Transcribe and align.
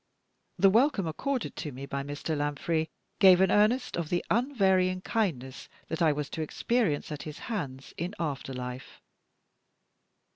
The 0.57 0.71
welcome 0.71 1.05
accorded 1.05 1.55
to 1.57 1.71
me 1.71 1.85
by 1.85 2.01
Mr. 2.01 2.35
Lanfray 2.35 2.89
gave 3.19 3.39
an 3.39 3.51
earnest 3.51 3.95
of 3.95 4.09
the 4.09 4.25
unvarying 4.31 5.01
kindness 5.01 5.69
that 5.89 6.01
I 6.01 6.11
was 6.11 6.27
to 6.31 6.41
experience 6.41 7.11
at 7.11 7.21
his 7.21 7.37
hands 7.53 7.93
in 7.99 8.15
after 8.17 8.51
life. 8.51 8.99